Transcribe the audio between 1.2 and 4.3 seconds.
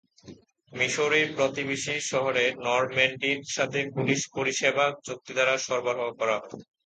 প্রতিবেশী শহর নরম্যানডির সাথে পুলিশ